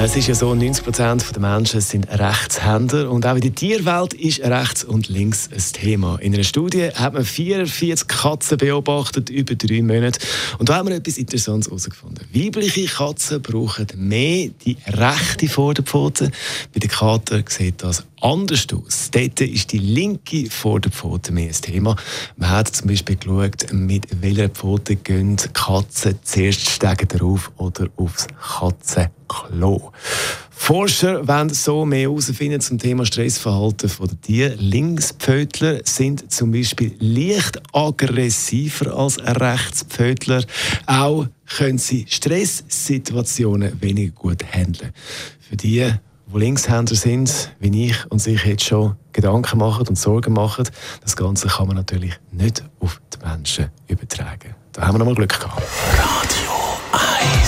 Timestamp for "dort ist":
19.10-19.72